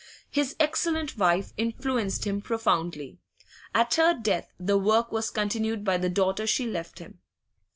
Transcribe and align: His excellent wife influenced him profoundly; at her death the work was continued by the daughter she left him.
His 0.31 0.55
excellent 0.59 1.15
wife 1.15 1.53
influenced 1.57 2.25
him 2.25 2.41
profoundly; 2.41 3.19
at 3.75 3.93
her 3.93 4.15
death 4.15 4.51
the 4.59 4.75
work 4.75 5.11
was 5.11 5.29
continued 5.29 5.83
by 5.83 5.97
the 5.97 6.09
daughter 6.09 6.47
she 6.47 6.65
left 6.65 6.97
him. 6.97 7.19